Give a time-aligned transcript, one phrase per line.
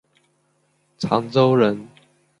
[0.97, 1.87] 长洲人。